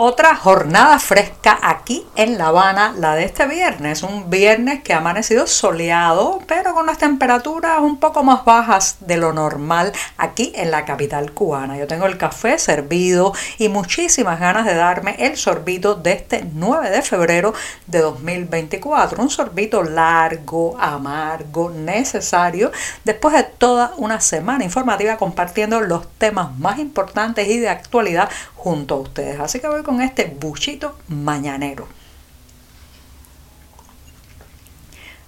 Otra 0.00 0.36
jornada 0.36 1.00
fresca 1.00 1.58
aquí 1.60 2.06
en 2.14 2.38
La 2.38 2.46
Habana, 2.46 2.94
la 2.96 3.16
de 3.16 3.24
este 3.24 3.48
viernes. 3.48 4.04
Un 4.04 4.30
viernes 4.30 4.84
que 4.84 4.94
ha 4.94 4.98
amanecido 4.98 5.48
soleado, 5.48 6.38
pero 6.46 6.72
con 6.72 6.86
las 6.86 6.98
temperaturas 6.98 7.80
un 7.80 7.98
poco 7.98 8.22
más 8.22 8.44
bajas 8.44 8.98
de 9.00 9.16
lo 9.16 9.32
normal 9.32 9.92
aquí 10.16 10.52
en 10.54 10.70
la 10.70 10.84
capital 10.84 11.32
cubana. 11.32 11.76
Yo 11.76 11.88
tengo 11.88 12.06
el 12.06 12.16
café 12.16 12.60
servido 12.60 13.32
y 13.58 13.68
muchísimas 13.68 14.38
ganas 14.38 14.66
de 14.66 14.76
darme 14.76 15.16
el 15.18 15.36
sorbito 15.36 15.96
de 15.96 16.12
este 16.12 16.46
9 16.54 16.90
de 16.90 17.02
febrero 17.02 17.52
de 17.88 17.98
2024. 17.98 19.20
Un 19.20 19.30
sorbito 19.30 19.82
largo, 19.82 20.76
amargo, 20.78 21.70
necesario, 21.70 22.70
después 23.04 23.34
de 23.34 23.42
toda 23.42 23.94
una 23.96 24.20
semana 24.20 24.62
informativa 24.62 25.16
compartiendo 25.16 25.80
los 25.80 26.06
temas 26.18 26.56
más 26.56 26.78
importantes 26.78 27.48
y 27.48 27.58
de 27.58 27.68
actualidad 27.68 28.28
junto 28.58 28.96
a 28.96 28.98
ustedes. 28.98 29.38
Así 29.40 29.60
que 29.60 29.68
voy 29.68 29.84
con 29.84 30.02
este 30.02 30.36
buchito 30.38 30.96
mañanero. 31.06 31.86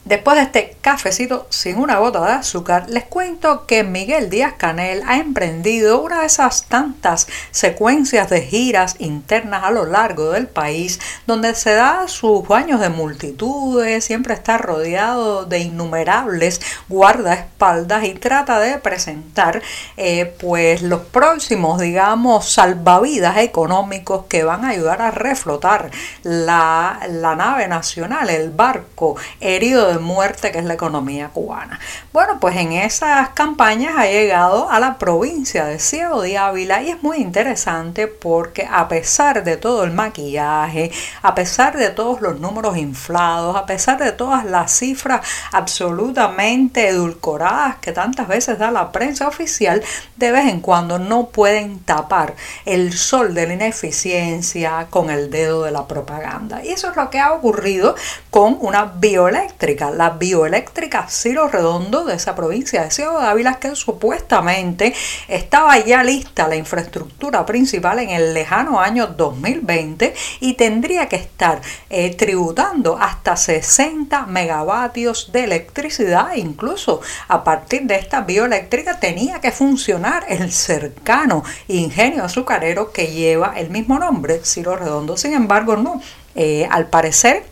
Después 0.05 0.37
de 0.39 0.45
este 0.45 0.77
cafecito 0.81 1.47
sin 1.51 1.77
una 1.77 1.99
gota 1.99 2.25
de 2.25 2.33
azúcar, 2.33 2.89
les 2.89 3.05
cuento 3.05 3.67
que 3.67 3.85
Miguel 3.85 4.31
Díaz 4.31 4.55
Canel 4.57 5.03
ha 5.07 5.19
emprendido 5.19 6.01
una 6.01 6.21
de 6.21 6.27
esas 6.27 6.65
tantas 6.65 7.29
secuencias 7.51 8.31
de 8.31 8.41
giras 8.41 8.97
internas 8.99 9.63
a 9.63 9.71
lo 9.71 9.85
largo 9.85 10.31
del 10.31 10.49
país, 10.49 10.99
donde 11.27 11.55
se 11.55 11.75
da 11.75 12.09
sus 12.09 12.49
baños 12.49 12.81
de 12.81 12.89
multitudes, 12.89 14.03
siempre 14.03 14.33
está 14.33 14.57
rodeado 14.57 15.45
de 15.45 15.59
innumerables 15.59 16.63
guardaespaldas 16.89 18.05
y 18.05 18.15
trata 18.15 18.59
de 18.59 18.79
presentar 18.79 19.61
eh, 19.99 20.35
pues 20.41 20.81
los 20.81 21.03
próximos, 21.03 21.79
digamos, 21.79 22.51
salvavidas 22.51 23.37
económicos 23.37 24.25
que 24.31 24.45
van 24.45 24.65
a 24.65 24.71
ayudar 24.71 25.03
a 25.03 25.11
reflotar 25.11 25.91
la, 26.23 27.01
la 27.11 27.37
nave 27.37 27.69
nacional, 27.69 28.31
el 28.31 28.51
barco 28.51 29.17
herido 29.41 29.93
de 29.93 30.00
muerte 30.01 30.51
que 30.51 30.59
es 30.59 30.65
la 30.65 30.75
economía 30.75 31.29
cubana. 31.29 31.79
Bueno, 32.13 32.39
pues 32.41 32.57
en 32.57 32.73
esas 32.73 33.31
campañas 33.31 33.95
ha 33.97 34.07
llegado 34.07 34.71
a 34.71 34.81
la 34.81 34.99
provincia 34.99 35.65
de 35.67 35.79
Ciego 35.79 36.23
de 36.23 36.39
Ávila 36.39 36.83
y 36.83 36.91
es 36.91 37.03
muy 37.03 37.19
interesante 37.19 38.07
porque 38.07 38.69
a 38.71 38.89
pesar 38.89 39.45
de 39.45 39.57
todo 39.57 39.85
el 39.85 39.93
maquillaje, 39.93 40.91
a 41.23 41.35
pesar 41.35 41.77
de 41.77 41.91
todos 41.91 42.21
los 42.21 42.41
números 42.41 42.77
inflados, 42.77 43.57
a 43.57 43.67
pesar 43.67 43.99
de 43.99 44.13
todas 44.13 44.45
las 44.45 44.73
cifras 44.73 45.27
absolutamente 45.53 46.89
edulcoradas 46.89 47.77
que 47.77 47.93
tantas 47.93 48.29
veces 48.29 48.59
da 48.59 48.71
la 48.71 48.93
prensa 48.93 49.29
oficial, 49.29 49.83
de 50.17 50.33
vez 50.33 50.47
en 50.47 50.61
cuando 50.61 50.99
no 50.99 51.29
pueden 51.29 51.79
tapar 51.81 52.35
el 52.65 52.93
sol 52.93 53.35
de 53.35 53.47
la 53.47 53.55
ineficiencia 53.55 54.87
con 54.91 55.11
el 55.11 55.31
dedo 55.31 55.65
de 55.65 55.71
la 55.71 55.87
propaganda. 55.87 56.65
Y 56.65 56.69
eso 56.69 56.91
es 56.91 56.97
lo 56.97 57.11
que 57.11 57.19
ha 57.19 57.33
ocurrido 57.33 57.95
con 58.41 58.57
una 58.63 58.87
bioeléctrica 58.87 59.91
la 59.91 60.09
bioeléctrica 60.09 61.07
Ciro 61.11 61.49
Redondo 61.49 62.07
de 62.07 62.15
esa 62.15 62.35
provincia 62.35 62.83
de 62.83 62.91
Ciudad 62.91 63.21
de 63.21 63.27
Ávila, 63.27 63.59
que 63.59 63.77
supuestamente 63.77 64.95
estaba 65.29 65.77
ya 65.77 66.03
lista 66.03 66.49
la 66.49 66.57
infraestructura 66.57 67.45
principal 67.45 67.99
en 67.99 68.09
el 68.09 68.33
lejano 68.33 68.81
año 68.81 69.09
2020 69.09 70.15
y 70.41 70.55
tendría 70.55 71.07
que 71.07 71.17
estar 71.17 71.61
eh, 71.91 72.15
tributando 72.17 72.97
hasta 72.99 73.37
60 73.37 74.25
megavatios 74.25 75.33
de 75.33 75.45
electricidad. 75.45 76.35
Incluso 76.35 77.03
a 77.29 77.45
partir 77.45 77.83
de 77.83 77.97
esta 77.97 78.23
bioeléctrica 78.23 78.99
tenía 78.99 79.43
que 79.43 79.53
funcionar 79.53 80.25
el 80.31 80.51
cercano 80.51 81.45
ingenio 81.69 82.25
azucarero 82.25 82.91
que 82.91 83.09
lleva 83.09 83.53
el 83.59 83.69
mismo 83.69 83.99
nombre, 83.99 84.41
Ciro 84.47 84.77
Redondo. 84.77 85.19
Sin 85.19 85.35
embargo, 85.35 85.77
no. 85.77 86.01
Eh, 86.37 86.67
al 86.71 86.87
parecer 86.87 87.50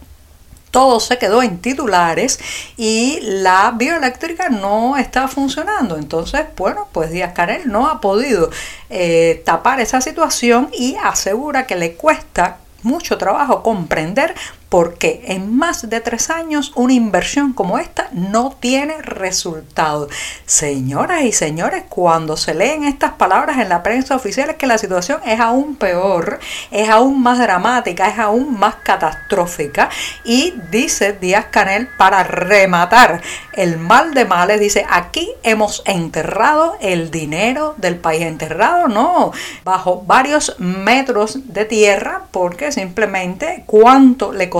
todo 0.70 1.00
se 1.00 1.18
quedó 1.18 1.42
en 1.42 1.58
titulares 1.58 2.38
y 2.76 3.18
la 3.22 3.72
bioeléctrica 3.74 4.48
no 4.48 4.96
está 4.96 5.28
funcionando. 5.28 5.96
Entonces, 5.96 6.46
bueno, 6.56 6.88
pues 6.92 7.10
Díaz 7.10 7.32
Canel 7.32 7.70
no 7.70 7.88
ha 7.88 8.00
podido 8.00 8.50
eh, 8.90 9.42
tapar 9.44 9.80
esa 9.80 10.00
situación 10.00 10.70
y 10.72 10.96
asegura 11.02 11.66
que 11.66 11.76
le 11.76 11.94
cuesta 11.94 12.58
mucho 12.82 13.18
trabajo 13.18 13.62
comprender 13.62 14.34
porque 14.68 15.22
en 15.26 15.56
más 15.56 15.88
de 15.88 16.00
tres 16.00 16.30
años 16.30 16.72
una 16.74 16.92
inversión 16.92 17.52
como 17.52 17.78
esta 17.78 18.08
no 18.12 18.54
tiene 18.60 19.00
resultado. 19.02 20.08
Señoras 20.44 21.22
y 21.22 21.32
señores, 21.32 21.84
cuando 21.88 22.36
se 22.36 22.54
leen 22.54 22.84
estas 22.84 23.12
palabras 23.12 23.58
en 23.58 23.68
la 23.68 23.82
prensa 23.82 24.16
oficial 24.16 24.50
es 24.50 24.56
que 24.56 24.66
la 24.66 24.78
situación 24.78 25.20
es 25.24 25.40
aún 25.40 25.76
peor, 25.76 26.38
es 26.70 26.88
aún 26.88 27.22
más 27.22 27.38
dramática, 27.38 28.08
es 28.08 28.18
aún 28.18 28.58
más 28.58 28.76
catastrófica 28.76 29.88
y 30.24 30.54
dice 30.70 31.12
Díaz 31.12 31.46
Canel 31.50 31.88
para 31.96 32.24
rematar 32.24 33.22
el 33.54 33.78
mal 33.78 34.14
de 34.14 34.24
males, 34.24 34.60
dice 34.60 34.86
aquí 34.88 35.30
hemos 35.42 35.82
enterrado 35.86 36.76
el 36.80 37.10
dinero 37.10 37.74
del 37.78 37.96
país, 37.96 38.22
enterrado 38.22 38.88
no, 38.88 39.32
bajo 39.64 40.02
varios 40.02 40.56
metros 40.58 41.52
de 41.52 41.64
tierra 41.64 42.22
porque 42.30 42.70
simplemente 42.70 43.64
cuánto 43.66 44.32
le 44.32 44.48
costó 44.48 44.57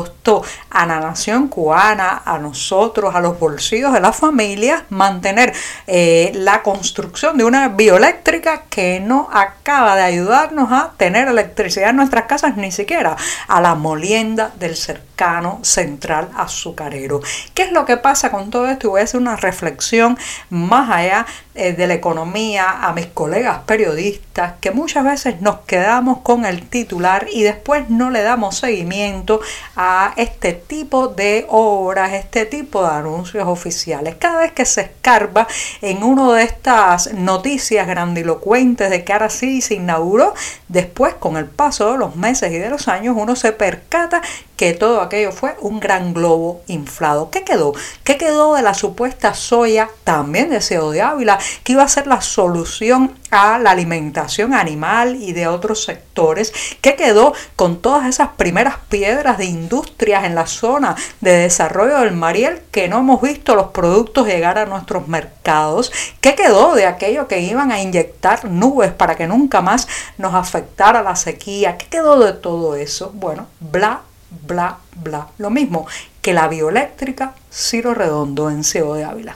a 0.70 0.86
la 0.86 1.00
nación 1.00 1.48
cubana, 1.48 2.22
a 2.24 2.38
nosotros, 2.38 3.14
a 3.14 3.20
los 3.20 3.38
bolsillos 3.38 3.92
de 3.92 4.00
las 4.00 4.16
familias, 4.16 4.82
mantener 4.90 5.52
eh, 5.86 6.32
la 6.34 6.62
construcción 6.62 7.36
de 7.38 7.44
una 7.44 7.68
bioeléctrica 7.68 8.64
que 8.68 9.00
no 9.00 9.28
acaba 9.32 9.96
de 9.96 10.02
ayudarnos 10.02 10.70
a 10.72 10.92
tener 10.96 11.28
electricidad 11.28 11.90
en 11.90 11.96
nuestras 11.96 12.24
casas, 12.24 12.56
ni 12.56 12.70
siquiera 12.70 13.16
a 13.46 13.60
la 13.60 13.74
molienda 13.74 14.52
del 14.58 14.76
cercano 14.76 15.60
central 15.62 16.28
azucarero. 16.36 17.20
¿Qué 17.54 17.62
es 17.62 17.72
lo 17.72 17.84
que 17.84 17.96
pasa 17.96 18.30
con 18.30 18.50
todo 18.50 18.68
esto? 18.68 18.86
Y 18.86 18.90
voy 18.90 19.00
a 19.00 19.04
hacer 19.04 19.20
una 19.20 19.36
reflexión 19.36 20.18
más 20.50 20.90
allá 20.90 21.26
eh, 21.54 21.72
de 21.72 21.86
la 21.86 21.94
economía, 21.94 22.86
a 22.86 22.92
mis 22.92 23.06
colegas 23.06 23.58
periodistas, 23.66 24.54
que 24.60 24.70
muchas 24.70 25.04
veces 25.04 25.40
nos 25.40 25.60
quedamos 25.60 26.18
con 26.18 26.44
el 26.44 26.68
titular 26.68 27.26
y 27.32 27.42
después 27.42 27.90
no 27.90 28.10
le 28.10 28.22
damos 28.22 28.58
seguimiento 28.58 29.40
a 29.74 29.87
este 30.16 30.52
tipo 30.52 31.08
de 31.08 31.46
obras, 31.48 32.12
este 32.12 32.46
tipo 32.46 32.82
de 32.82 32.88
anuncios 32.88 33.46
oficiales. 33.46 34.16
Cada 34.18 34.38
vez 34.38 34.52
que 34.52 34.64
se 34.64 34.82
escarba 34.82 35.46
en 35.80 36.02
una 36.02 36.34
de 36.34 36.44
estas 36.44 37.12
noticias 37.14 37.86
grandilocuentes 37.86 38.90
de 38.90 39.04
que 39.04 39.12
ahora 39.12 39.30
sí 39.30 39.60
se 39.60 39.74
inauguró, 39.74 40.34
después 40.68 41.14
con 41.14 41.36
el 41.36 41.46
paso 41.46 41.92
de 41.92 41.98
los 41.98 42.16
meses 42.16 42.52
y 42.52 42.58
de 42.58 42.70
los 42.70 42.88
años 42.88 43.16
uno 43.18 43.36
se 43.36 43.52
percata 43.52 44.22
que 44.56 44.74
todo 44.74 45.00
aquello 45.00 45.30
fue 45.30 45.56
un 45.60 45.78
gran 45.78 46.12
globo 46.12 46.62
inflado. 46.66 47.30
¿Qué 47.30 47.44
quedó? 47.44 47.72
¿Qué 48.02 48.18
quedó 48.18 48.56
de 48.56 48.62
la 48.62 48.74
supuesta 48.74 49.32
soya 49.34 49.88
también 50.04 50.50
de 50.50 50.60
CEO 50.60 50.90
de 50.90 51.00
Ávila 51.00 51.38
que 51.62 51.72
iba 51.72 51.84
a 51.84 51.88
ser 51.88 52.08
la 52.08 52.20
solución 52.20 53.14
a 53.30 53.58
la 53.58 53.70
alimentación 53.70 54.54
animal 54.54 55.16
y 55.16 55.32
de 55.32 55.46
otros 55.46 55.84
sectores? 55.84 56.52
¿Qué 56.80 56.96
quedó 56.96 57.32
con 57.56 57.80
todas 57.80 58.06
esas 58.06 58.30
primeras 58.36 58.76
piedras 58.88 59.38
de 59.38 59.46
industrias 59.46 60.24
en 60.24 60.34
la 60.34 60.46
zona 60.46 60.96
de 61.20 61.32
desarrollo 61.32 61.98
del 62.00 62.12
Mariel 62.12 62.62
que 62.70 62.88
no 62.88 62.98
hemos 62.98 63.20
visto 63.22 63.54
los 63.54 63.68
productos 63.68 64.26
llegar 64.26 64.58
a 64.58 64.66
nuestros 64.66 65.08
mercados? 65.08 65.92
¿Qué 66.20 66.34
quedó 66.34 66.74
de 66.74 66.86
aquello 66.86 67.28
que 67.28 67.40
iban 67.40 67.72
a 67.72 67.80
inyectar 67.80 68.44
nubes 68.44 68.92
para 68.92 69.16
que 69.16 69.26
nunca 69.26 69.60
más 69.60 69.88
nos 70.16 70.34
afectara 70.34 71.02
la 71.02 71.16
sequía? 71.16 71.76
¿Qué 71.76 71.86
quedó 71.86 72.18
de 72.18 72.32
todo 72.32 72.74
eso? 72.74 73.10
Bueno, 73.14 73.46
bla, 73.60 74.00
bla, 74.46 74.78
bla. 74.96 75.28
Lo 75.38 75.50
mismo 75.50 75.86
que 76.22 76.32
la 76.32 76.48
bioeléctrica 76.48 77.34
Ciro 77.52 77.94
Redondo 77.94 78.50
en 78.50 78.64
CEO 78.64 78.94
de 78.94 79.04
Ávila. 79.04 79.34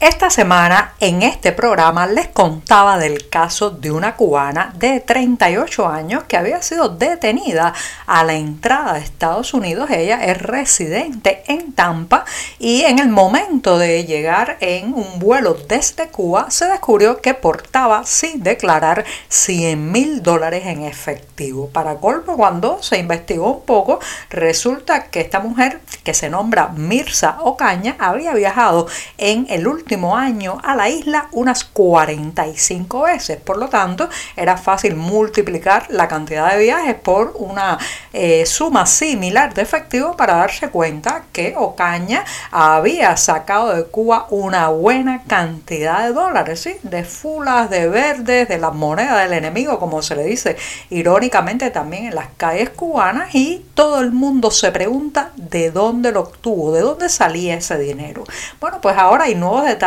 Esta 0.00 0.30
semana 0.30 0.94
en 1.00 1.24
este 1.24 1.50
programa 1.50 2.06
les 2.06 2.28
contaba 2.28 2.98
del 2.98 3.28
caso 3.28 3.70
de 3.70 3.90
una 3.90 4.14
cubana 4.14 4.72
de 4.76 5.00
38 5.00 5.88
años 5.88 6.22
que 6.28 6.36
había 6.36 6.62
sido 6.62 6.88
detenida 6.88 7.74
a 8.06 8.22
la 8.22 8.34
entrada 8.34 8.92
de 8.92 9.00
Estados 9.00 9.54
Unidos. 9.54 9.90
Ella 9.90 10.24
es 10.24 10.40
residente 10.40 11.42
en 11.48 11.72
Tampa 11.72 12.24
y 12.60 12.82
en 12.82 13.00
el 13.00 13.08
momento 13.08 13.76
de 13.76 14.04
llegar 14.04 14.56
en 14.60 14.94
un 14.94 15.18
vuelo 15.18 15.54
desde 15.68 16.06
Cuba 16.06 16.48
se 16.48 16.66
descubrió 16.66 17.20
que 17.20 17.34
portaba 17.34 18.04
sin 18.06 18.44
declarar 18.44 19.04
100 19.30 19.90
mil 19.90 20.22
dólares 20.22 20.64
en 20.66 20.84
efectivo. 20.84 21.70
Para 21.70 21.96
colmo, 21.96 22.36
cuando 22.36 22.80
se 22.84 22.98
investigó 22.98 23.50
un 23.50 23.64
poco, 23.64 23.98
resulta 24.30 25.06
que 25.06 25.20
esta 25.20 25.40
mujer 25.40 25.80
que 26.04 26.14
se 26.14 26.30
nombra 26.30 26.68
Mirza 26.68 27.38
Ocaña 27.40 27.96
había 27.98 28.32
viajado 28.34 28.86
en 29.16 29.46
el 29.50 29.66
último 29.66 29.87
último 29.88 30.18
año 30.18 30.60
a 30.62 30.76
la 30.76 30.90
isla 30.90 31.28
unas 31.32 31.64
45 31.64 33.04
veces. 33.04 33.38
Por 33.40 33.56
lo 33.56 33.68
tanto, 33.68 34.06
era 34.36 34.58
fácil 34.58 34.96
multiplicar 34.96 35.86
la 35.88 36.06
cantidad 36.06 36.52
de 36.52 36.62
viajes 36.62 36.94
por 36.94 37.32
una 37.38 37.78
eh, 38.12 38.44
suma 38.44 38.84
similar 38.84 39.54
de 39.54 39.62
efectivo 39.62 40.14
para 40.14 40.34
darse 40.36 40.68
cuenta 40.68 41.22
que 41.32 41.54
Ocaña 41.56 42.22
había 42.50 43.16
sacado 43.16 43.74
de 43.74 43.84
Cuba 43.84 44.26
una 44.28 44.68
buena 44.68 45.22
cantidad 45.22 46.06
de 46.06 46.12
dólares, 46.12 46.60
¿sí? 46.60 46.76
de 46.82 47.04
fulas, 47.04 47.70
de 47.70 47.88
verdes, 47.88 48.46
de 48.46 48.58
la 48.58 48.70
moneda 48.70 49.20
del 49.20 49.32
enemigo, 49.32 49.78
como 49.78 50.02
se 50.02 50.16
le 50.16 50.24
dice 50.24 50.58
irónicamente 50.90 51.70
también 51.70 52.08
en 52.08 52.14
las 52.14 52.28
calles 52.36 52.68
cubanas, 52.68 53.34
y 53.34 53.64
todo 53.72 54.00
el 54.00 54.12
mundo 54.12 54.50
se 54.50 54.70
pregunta 54.70 55.30
de 55.36 55.70
dónde 55.70 56.12
lo 56.12 56.20
obtuvo, 56.20 56.72
de 56.72 56.82
dónde 56.82 57.08
salía 57.08 57.54
ese 57.54 57.78
dinero. 57.78 58.24
Bueno, 58.60 58.82
pues 58.82 58.98
ahora 58.98 59.24
hay 59.24 59.34
nuevos 59.34 59.64
detalles, 59.64 59.77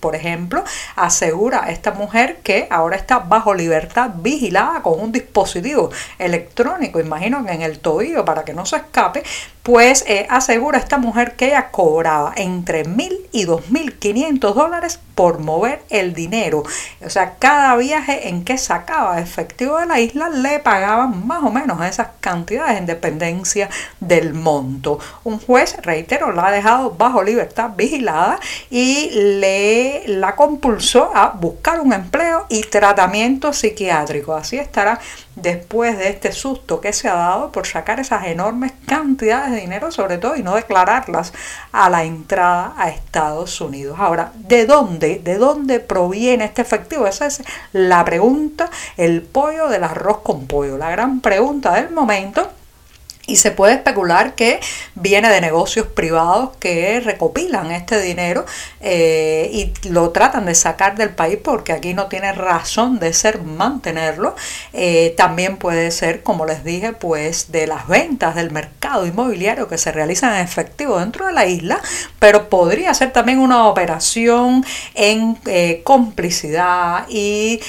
por 0.00 0.14
ejemplo, 0.14 0.64
asegura 0.96 1.70
esta 1.70 1.92
mujer 1.92 2.38
que 2.42 2.66
ahora 2.70 2.96
está 2.96 3.18
bajo 3.18 3.54
libertad 3.54 4.10
vigilada 4.16 4.82
con 4.82 5.00
un 5.00 5.12
dispositivo 5.12 5.90
electrónico, 6.18 7.00
imagino 7.00 7.44
que 7.44 7.52
en 7.52 7.62
el 7.62 7.78
tobillo 7.78 8.24
para 8.24 8.44
que 8.44 8.54
no 8.54 8.66
se 8.66 8.76
escape, 8.76 9.22
pues 9.64 10.04
eh, 10.06 10.26
asegura 10.28 10.78
esta 10.78 10.98
mujer 10.98 11.36
que 11.36 11.46
ella 11.46 11.70
cobraba 11.70 12.34
entre 12.36 12.84
mil 12.84 13.18
y 13.32 13.44
dos 13.44 13.70
mil 13.70 13.94
quinientos 13.98 14.54
dólares 14.54 15.00
por 15.14 15.38
mover 15.38 15.82
el 15.88 16.12
dinero. 16.12 16.64
O 17.04 17.08
sea, 17.08 17.36
cada 17.38 17.74
viaje 17.76 18.28
en 18.28 18.44
que 18.44 18.58
sacaba 18.58 19.20
efectivo 19.20 19.78
de 19.78 19.86
la 19.86 20.00
isla 20.00 20.28
le 20.28 20.58
pagaban 20.58 21.26
más 21.26 21.42
o 21.42 21.50
menos 21.50 21.82
esas 21.82 22.08
cantidades 22.20 22.76
en 22.76 22.84
dependencia 22.84 23.70
del 24.00 24.34
monto. 24.34 24.98
Un 25.24 25.38
juez, 25.38 25.76
reitero, 25.82 26.32
la 26.32 26.48
ha 26.48 26.52
dejado 26.52 26.90
bajo 26.90 27.22
libertad 27.22 27.70
vigilada 27.74 28.38
y 28.70 29.10
le 29.40 30.04
la 30.06 30.34
compulsó 30.36 31.10
a 31.14 31.30
buscar 31.30 31.80
un 31.80 31.92
empleo 31.92 32.46
y 32.48 32.62
tratamiento 32.62 33.52
psiquiátrico. 33.52 34.34
Así 34.34 34.58
estará 34.58 35.00
después 35.36 35.98
de 35.98 36.08
este 36.08 36.32
susto 36.32 36.80
que 36.80 36.92
se 36.92 37.08
ha 37.08 37.14
dado 37.14 37.52
por 37.52 37.66
sacar 37.66 38.00
esas 38.00 38.26
enormes 38.26 38.72
cantidades 38.86 39.52
de 39.52 39.60
dinero, 39.60 39.90
sobre 39.90 40.18
todo, 40.18 40.36
y 40.36 40.42
no 40.42 40.54
declararlas 40.54 41.32
a 41.72 41.90
la 41.90 42.04
entrada 42.04 42.74
a 42.76 42.90
Estados 42.90 43.60
Unidos. 43.60 43.98
Ahora, 43.98 44.32
¿de 44.34 44.66
dónde? 44.66 45.20
¿De 45.22 45.36
dónde 45.36 45.80
proviene 45.80 46.44
este 46.44 46.62
efectivo? 46.62 47.06
Esa 47.06 47.26
es 47.26 47.42
la 47.72 48.04
pregunta, 48.04 48.70
el 48.96 49.22
pollo 49.22 49.68
del 49.68 49.84
arroz 49.84 50.18
con 50.18 50.46
pollo, 50.46 50.78
la 50.78 50.90
gran 50.90 51.20
pregunta 51.20 51.74
del 51.74 51.90
momento 51.90 52.50
y 53.26 53.36
se 53.36 53.50
puede 53.50 53.74
especular 53.74 54.34
que 54.34 54.60
viene 54.94 55.30
de 55.30 55.40
negocios 55.40 55.86
privados 55.86 56.50
que 56.58 57.00
recopilan 57.00 57.70
este 57.70 58.00
dinero 58.00 58.44
eh, 58.80 59.48
y 59.52 59.88
lo 59.88 60.10
tratan 60.10 60.46
de 60.46 60.54
sacar 60.54 60.96
del 60.96 61.10
país 61.10 61.38
porque 61.42 61.72
aquí 61.72 61.94
no 61.94 62.06
tiene 62.06 62.32
razón 62.32 62.98
de 62.98 63.12
ser 63.12 63.42
mantenerlo. 63.42 64.36
Eh, 64.72 65.14
también 65.16 65.56
puede 65.56 65.90
ser, 65.90 66.22
como 66.22 66.44
les 66.44 66.64
dije, 66.64 66.92
pues 66.92 67.50
de 67.50 67.66
las 67.66 67.88
ventas 67.88 68.34
del 68.34 68.50
mercado 68.50 69.06
inmobiliario 69.06 69.68
que 69.68 69.78
se 69.78 69.92
realizan 69.92 70.34
en 70.34 70.40
efectivo 70.40 70.98
dentro 70.98 71.26
de 71.26 71.32
la 71.32 71.46
isla, 71.46 71.80
pero 72.18 72.48
podría 72.48 72.92
ser 72.92 73.12
también 73.12 73.38
una 73.38 73.68
operación 73.68 74.64
en 74.94 75.38
eh, 75.46 75.80
complicidad 75.84 77.06
y 77.08 77.60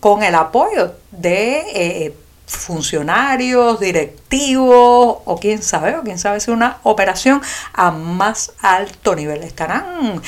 con 0.00 0.22
el 0.22 0.34
apoyo 0.34 0.94
de 1.10 2.12
funcionarios, 2.52 3.80
directivos 3.80 5.18
o 5.24 5.38
quién 5.40 5.62
sabe, 5.62 5.96
o 5.96 6.02
quién 6.02 6.18
sabe 6.18 6.40
si 6.40 6.50
una 6.50 6.78
operación 6.82 7.40
a 7.72 7.90
más 7.90 8.52
alto 8.60 9.14
nivel. 9.16 9.42
Estarán 9.42 10.22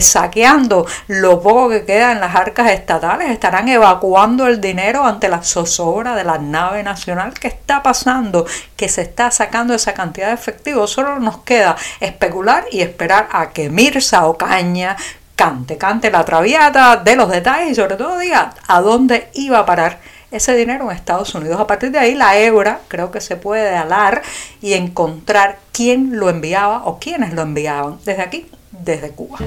saqueando 0.00 0.86
lo 1.08 1.40
poco 1.40 1.70
que 1.70 1.84
queda 1.84 2.12
en 2.12 2.20
las 2.20 2.34
arcas 2.34 2.70
estatales, 2.70 3.30
estarán 3.30 3.68
evacuando 3.68 4.46
el 4.46 4.60
dinero 4.60 5.04
ante 5.04 5.28
la 5.28 5.42
zozobra 5.42 6.14
de 6.14 6.24
la 6.24 6.38
nave 6.38 6.82
nacional. 6.82 7.34
¿Qué 7.34 7.48
está 7.48 7.82
pasando? 7.82 8.46
Que 8.76 8.88
se 8.88 9.02
está 9.02 9.30
sacando 9.30 9.74
esa 9.74 9.94
cantidad 9.94 10.28
de 10.28 10.34
efectivo. 10.34 10.86
Solo 10.86 11.18
nos 11.18 11.38
queda 11.38 11.76
especular 12.00 12.64
y 12.70 12.80
esperar 12.80 13.28
a 13.32 13.50
que 13.50 13.70
Mirza 13.70 14.26
Ocaña 14.26 14.96
cante, 15.40 15.78
cante 15.78 16.10
la 16.10 16.24
traviata 16.24 16.96
de 16.96 17.16
los 17.16 17.30
detalles 17.30 17.70
y 17.70 17.74
sobre 17.74 17.96
todo 17.96 18.18
diga 18.18 18.52
a 18.68 18.80
dónde 18.82 19.30
iba 19.32 19.60
a 19.60 19.64
parar 19.64 19.98
ese 20.30 20.54
dinero 20.54 20.90
en 20.90 20.96
Estados 20.96 21.34
Unidos. 21.34 21.60
A 21.60 21.66
partir 21.66 21.90
de 21.90 21.98
ahí, 21.98 22.14
la 22.14 22.38
hebra 22.38 22.80
creo 22.88 23.10
que 23.10 23.20
se 23.20 23.36
puede 23.36 23.76
alar 23.76 24.22
y 24.60 24.74
encontrar 24.74 25.58
quién 25.72 26.18
lo 26.18 26.28
enviaba 26.28 26.84
o 26.84 26.98
quiénes 26.98 27.32
lo 27.32 27.42
enviaban 27.42 27.98
desde 28.04 28.22
aquí, 28.22 28.46
desde 28.70 29.10
Cuba. 29.10 29.38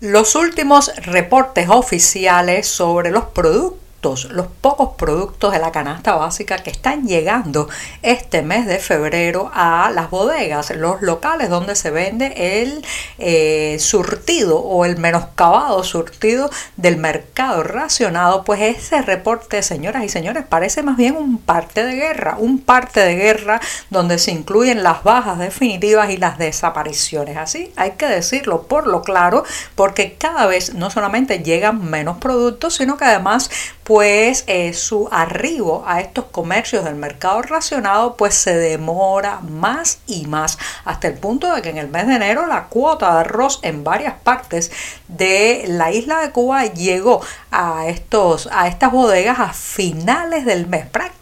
Los 0.00 0.34
últimos 0.34 0.90
reportes 1.04 1.68
oficiales 1.68 2.66
sobre 2.66 3.10
los 3.10 3.26
productos 3.26 3.81
los 4.02 4.46
pocos 4.60 4.96
productos 4.96 5.52
de 5.52 5.60
la 5.60 5.70
canasta 5.70 6.16
básica 6.16 6.58
que 6.58 6.70
están 6.70 7.06
llegando 7.06 7.68
este 8.02 8.42
mes 8.42 8.66
de 8.66 8.80
febrero 8.80 9.50
a 9.54 9.92
las 9.94 10.10
bodegas, 10.10 10.70
los 10.70 11.02
locales 11.02 11.48
donde 11.48 11.76
se 11.76 11.92
vende 11.92 12.60
el 12.60 12.84
eh, 13.18 13.76
surtido 13.78 14.58
o 14.58 14.84
el 14.84 14.96
menoscabado 14.96 15.84
surtido 15.84 16.50
del 16.76 16.96
mercado 16.96 17.62
racionado, 17.62 18.42
pues 18.42 18.60
ese 18.60 19.02
reporte, 19.02 19.62
señoras 19.62 20.02
y 20.04 20.08
señores, 20.08 20.44
parece 20.48 20.82
más 20.82 20.96
bien 20.96 21.16
un 21.16 21.38
parte 21.38 21.84
de 21.84 21.94
guerra, 21.94 22.36
un 22.38 22.58
parte 22.58 23.00
de 23.00 23.14
guerra 23.14 23.60
donde 23.90 24.18
se 24.18 24.32
incluyen 24.32 24.82
las 24.82 25.04
bajas 25.04 25.38
definitivas 25.38 26.10
y 26.10 26.16
las 26.16 26.38
desapariciones. 26.38 27.36
Así 27.36 27.72
hay 27.76 27.92
que 27.92 28.06
decirlo 28.06 28.62
por 28.62 28.88
lo 28.88 29.02
claro, 29.02 29.44
porque 29.76 30.16
cada 30.18 30.46
vez 30.46 30.74
no 30.74 30.90
solamente 30.90 31.38
llegan 31.38 31.88
menos 31.88 32.18
productos, 32.18 32.74
sino 32.74 32.96
que 32.96 33.04
además 33.04 33.48
pues 33.84 34.44
eh, 34.46 34.72
su 34.74 35.08
arribo 35.10 35.84
a 35.86 36.00
estos 36.00 36.26
comercios 36.26 36.84
del 36.84 36.94
mercado 36.94 37.42
racionado 37.42 38.16
pues 38.16 38.34
se 38.34 38.56
demora 38.56 39.40
más 39.40 39.98
y 40.06 40.26
más 40.26 40.58
hasta 40.84 41.08
el 41.08 41.14
punto 41.14 41.52
de 41.54 41.62
que 41.62 41.70
en 41.70 41.78
el 41.78 41.88
mes 41.88 42.06
de 42.06 42.14
enero 42.14 42.46
la 42.46 42.64
cuota 42.64 43.12
de 43.14 43.20
arroz 43.20 43.58
en 43.62 43.84
varias 43.84 44.14
partes 44.22 44.70
de 45.08 45.64
la 45.66 45.90
isla 45.90 46.20
de 46.20 46.30
Cuba 46.30 46.64
llegó 46.66 47.20
a 47.50 47.86
estos 47.86 48.48
a 48.52 48.68
estas 48.68 48.92
bodegas 48.92 49.40
a 49.40 49.52
finales 49.52 50.44
del 50.44 50.66
mes 50.66 50.86
prácticamente 50.86 51.21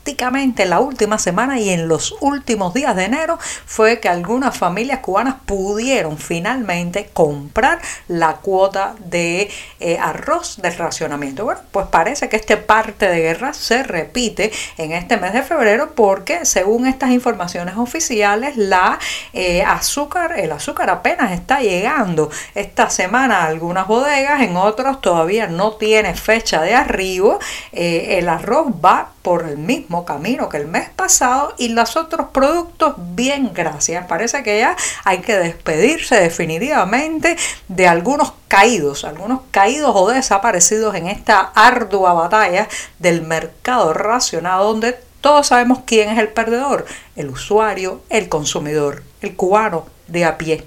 la 0.67 0.81
última 0.81 1.19
semana 1.19 1.59
y 1.59 1.71
en 1.71 1.89
los 1.89 2.15
últimos 2.21 2.75
días 2.75 2.95
de 2.97 3.05
enero 3.05 3.39
fue 3.67 4.01
que 4.01 4.09
algunas 4.09 4.57
familias 4.57 5.01
cubanas 5.01 5.37
pudieron 5.47 6.19
finalmente 6.19 7.11
comprar 7.13 7.81
la 8.09 8.35
cuota 8.37 8.95
de 8.99 9.51
eh, 9.81 9.99
arroz 9.99 10.61
del 10.63 10.77
racionamiento. 10.77 11.45
Bueno 11.45 11.61
pues 11.71 11.87
parece 11.87 12.29
que 12.29 12.37
este 12.37 12.57
parte 12.57 13.09
de 13.09 13.21
guerra 13.21 13.53
se 13.53 13.83
repite 13.83 14.53
en 14.77 14.93
este 14.93 15.17
mes 15.17 15.33
de 15.33 15.43
febrero 15.43 15.93
porque 15.95 16.45
según 16.45 16.87
estas 16.87 17.11
informaciones 17.11 17.77
oficiales 17.77 18.57
la 18.57 18.99
eh, 19.33 19.63
azúcar, 19.63 20.39
el 20.39 20.53
azúcar 20.53 20.91
apenas 20.91 21.33
está 21.33 21.61
llegando 21.61 22.31
esta 22.55 22.91
semana 22.91 23.43
a 23.43 23.47
algunas 23.47 23.87
bodegas, 23.87 24.43
en 24.43 24.57
otros 24.57 25.01
todavía 25.01 25.47
no 25.47 25.73
tiene 25.73 26.15
fecha 26.15 26.63
de 26.63 26.75
arribo, 26.75 27.39
eh, 27.73 28.19
el 28.19 28.29
arroz 28.29 28.67
va 28.85 29.11
por 29.23 29.47
el 29.47 29.59
mismo 29.59 30.05
camino 30.05 30.49
que 30.49 30.57
el 30.57 30.67
mes 30.67 30.89
pasado 30.91 31.55
y 31.59 31.69
los 31.69 31.97
otros 31.97 32.29
productos 32.33 32.95
bien 32.99 33.53
gracias. 33.53 34.07
Parece 34.07 34.43
que 34.43 34.59
ya 34.59 34.77
hay 35.05 35.19
que 35.19 35.37
despedirse 35.39 36.21
definitivamente 36.21 37.37
de 37.69 37.87
algunos 37.87 38.33
caídos, 38.49 39.05
algunos 39.05 39.41
caídos 39.51 39.93
o 39.95 40.09
desaparecidos 40.09 40.95
en 40.95 41.07
esta 41.09 41.41
ardua 41.55 42.13
batalla 42.15 42.69
del 42.99 43.23
mercado 43.23 43.93
racionado 43.93 44.67
donde 44.67 44.99
todos 45.21 45.49
sabemos 45.49 45.81
quién 45.85 46.09
es 46.09 46.19
el 46.19 46.29
perdedor, 46.29 46.87
el 47.15 47.29
usuario, 47.29 48.03
el 48.09 48.29
consumidor, 48.29 49.03
el 49.21 49.37
cubano 49.37 49.87
de 50.09 50.25
a 50.25 50.39
pie 50.39 50.67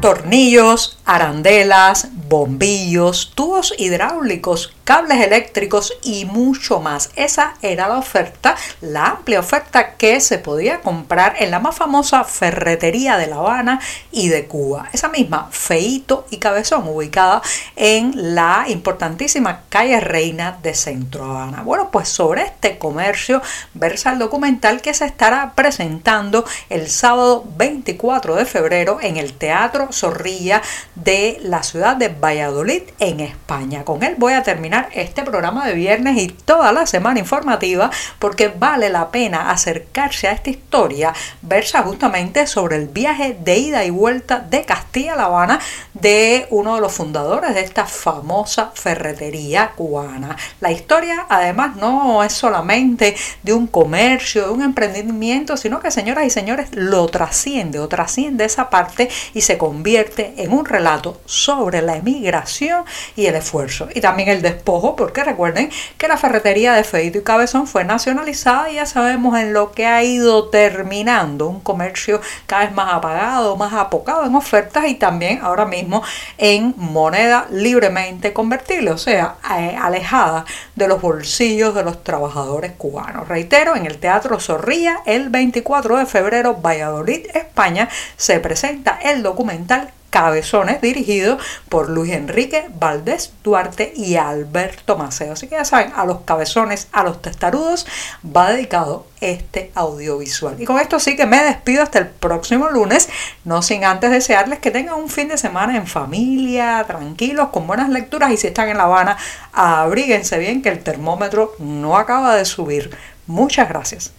tornillos, 0.00 0.98
arandelas, 1.04 2.08
bombillos, 2.28 3.32
tubos 3.34 3.74
hidráulicos, 3.78 4.72
cables 4.88 5.20
eléctricos 5.20 5.92
y 6.02 6.24
mucho 6.24 6.80
más. 6.80 7.10
Esa 7.14 7.52
era 7.60 7.88
la 7.88 7.98
oferta, 7.98 8.56
la 8.80 9.08
amplia 9.08 9.40
oferta 9.40 9.96
que 9.96 10.18
se 10.18 10.38
podía 10.38 10.80
comprar 10.80 11.34
en 11.40 11.50
la 11.50 11.58
más 11.58 11.76
famosa 11.76 12.24
ferretería 12.24 13.18
de 13.18 13.26
La 13.26 13.36
Habana 13.36 13.80
y 14.12 14.28
de 14.28 14.46
Cuba. 14.46 14.88
Esa 14.94 15.10
misma, 15.10 15.50
Feito 15.50 16.26
y 16.30 16.38
Cabezón, 16.38 16.88
ubicada 16.88 17.42
en 17.76 18.34
la 18.34 18.64
importantísima 18.68 19.64
calle 19.68 20.00
Reina 20.00 20.58
de 20.62 20.72
Centro 20.72 21.26
Habana. 21.26 21.62
Bueno, 21.64 21.90
pues 21.90 22.08
sobre 22.08 22.44
este 22.44 22.78
comercio 22.78 23.42
versa 23.74 24.12
el 24.12 24.18
documental 24.18 24.80
que 24.80 24.94
se 24.94 25.04
estará 25.04 25.52
presentando 25.54 26.46
el 26.70 26.88
sábado 26.88 27.44
24 27.58 28.36
de 28.36 28.46
febrero 28.46 29.00
en 29.02 29.18
el 29.18 29.34
Teatro 29.34 29.92
Zorrilla 29.92 30.62
de 30.94 31.36
la 31.42 31.62
ciudad 31.62 31.94
de 31.94 32.08
Valladolid 32.08 32.84
en 33.00 33.20
España. 33.20 33.84
Con 33.84 34.02
él 34.02 34.14
voy 34.16 34.32
a 34.32 34.42
terminar 34.42 34.77
este 34.92 35.22
programa 35.22 35.66
de 35.66 35.74
viernes 35.74 36.18
y 36.18 36.28
toda 36.28 36.72
la 36.72 36.86
semana 36.86 37.18
informativa 37.18 37.90
porque 38.18 38.48
vale 38.48 38.90
la 38.90 39.10
pena 39.10 39.50
acercarse 39.50 40.28
a 40.28 40.32
esta 40.32 40.50
historia, 40.50 41.12
versa 41.42 41.82
justamente 41.82 42.46
sobre 42.46 42.76
el 42.76 42.88
viaje 42.88 43.36
de 43.40 43.58
ida 43.58 43.84
y 43.84 43.90
vuelta 43.90 44.40
de 44.40 44.64
Castilla 44.64 45.16
La 45.16 45.24
Habana 45.24 45.60
de 45.94 46.46
uno 46.50 46.76
de 46.76 46.80
los 46.80 46.92
fundadores 46.92 47.54
de 47.54 47.60
esta 47.60 47.86
famosa 47.86 48.70
ferretería 48.74 49.72
cubana. 49.74 50.36
La 50.60 50.70
historia 50.70 51.26
además 51.28 51.76
no 51.76 52.22
es 52.22 52.32
solamente 52.32 53.16
de 53.42 53.52
un 53.52 53.66
comercio, 53.66 54.46
de 54.46 54.50
un 54.50 54.62
emprendimiento, 54.62 55.56
sino 55.56 55.80
que 55.80 55.90
señoras 55.90 56.26
y 56.26 56.30
señores 56.30 56.68
lo 56.72 57.06
trasciende 57.08 57.78
o 57.78 57.88
trasciende 57.88 58.44
esa 58.44 58.70
parte 58.70 59.08
y 59.34 59.40
se 59.40 59.58
convierte 59.58 60.34
en 60.36 60.52
un 60.52 60.64
relato 60.64 61.20
sobre 61.24 61.82
la 61.82 61.96
emigración 61.96 62.84
y 63.16 63.26
el 63.26 63.34
esfuerzo. 63.34 63.88
Y 63.94 64.00
también 64.00 64.28
el 64.28 64.42
despojo, 64.68 64.96
porque 64.96 65.24
recuerden 65.24 65.70
que 65.96 66.08
la 66.08 66.18
ferretería 66.18 66.74
de 66.74 66.84
Feito 66.84 67.18
y 67.18 67.22
Cabezón 67.22 67.66
fue 67.66 67.84
nacionalizada 67.84 68.70
y 68.70 68.74
ya 68.74 68.84
sabemos 68.84 69.38
en 69.38 69.54
lo 69.54 69.72
que 69.72 69.86
ha 69.86 70.04
ido 70.04 70.48
terminando, 70.50 71.48
un 71.48 71.60
comercio 71.60 72.20
cada 72.46 72.66
vez 72.66 72.74
más 72.74 72.92
apagado, 72.92 73.56
más 73.56 73.72
apocado 73.72 74.26
en 74.26 74.34
ofertas 74.34 74.86
y 74.86 74.94
también 74.94 75.40
ahora 75.42 75.64
mismo 75.64 76.02
en 76.36 76.74
moneda 76.76 77.46
libremente 77.50 78.34
convertible, 78.34 78.90
o 78.90 78.98
sea, 78.98 79.36
eh, 79.58 79.74
alejada 79.80 80.44
de 80.74 80.86
los 80.86 81.00
bolsillos 81.00 81.74
de 81.74 81.84
los 81.84 82.04
trabajadores 82.04 82.72
cubanos. 82.72 83.26
Reitero, 83.26 83.74
en 83.74 83.86
el 83.86 83.96
Teatro 83.98 84.38
Zorrilla, 84.38 84.98
el 85.06 85.30
24 85.30 85.96
de 85.96 86.04
febrero, 86.04 86.56
Valladolid, 86.60 87.26
España, 87.32 87.88
se 88.18 88.38
presenta 88.38 88.98
el 89.02 89.22
documental 89.22 89.92
Cabezones, 90.10 90.80
dirigido 90.80 91.38
por 91.68 91.90
Luis 91.90 92.12
Enrique 92.12 92.68
Valdés 92.78 93.32
Duarte 93.42 93.92
y 93.94 94.16
Alberto 94.16 94.96
Maceo. 94.96 95.32
Así 95.34 95.48
que 95.48 95.56
ya 95.56 95.64
saben, 95.64 95.92
a 95.94 96.04
los 96.04 96.20
cabezones, 96.20 96.88
a 96.92 97.02
los 97.04 97.20
testarudos, 97.20 97.86
va 98.24 98.50
dedicado 98.50 99.06
este 99.20 99.70
audiovisual. 99.74 100.60
Y 100.60 100.64
con 100.64 100.78
esto 100.78 100.98
sí 100.98 101.16
que 101.16 101.26
me 101.26 101.42
despido 101.42 101.82
hasta 101.82 101.98
el 101.98 102.06
próximo 102.06 102.68
lunes, 102.68 103.08
no 103.44 103.62
sin 103.62 103.84
antes 103.84 104.10
desearles 104.10 104.58
que 104.60 104.70
tengan 104.70 104.94
un 104.94 105.08
fin 105.08 105.28
de 105.28 105.38
semana 105.38 105.76
en 105.76 105.86
familia, 105.86 106.84
tranquilos, 106.86 107.48
con 107.48 107.66
buenas 107.66 107.88
lecturas 107.88 108.30
y 108.32 108.36
si 108.36 108.46
están 108.46 108.68
en 108.68 108.78
La 108.78 108.84
Habana, 108.84 109.16
abríguense 109.52 110.38
bien 110.38 110.62
que 110.62 110.68
el 110.68 110.82
termómetro 110.82 111.52
no 111.58 111.96
acaba 111.96 112.36
de 112.36 112.44
subir. 112.44 112.96
Muchas 113.26 113.68
gracias. 113.68 114.12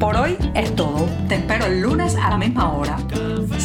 Por 0.00 0.14
hoy 0.16 0.36
es 0.54 0.76
todo. 0.76 1.08
Te 1.28 1.36
espero 1.36 1.66
el 1.66 1.80
lunes 1.80 2.16
a 2.16 2.30
la 2.30 2.36
misma 2.36 2.70
hora. 2.70 2.75